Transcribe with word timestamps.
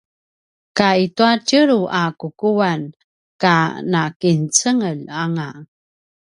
ka 0.77 0.89
i 1.03 1.05
tua 1.15 1.31
tjelu 1.47 1.79
a 1.99 2.03
kukuan 2.19 2.81
ka 3.41 3.55
nakincengeljanga 3.91 5.49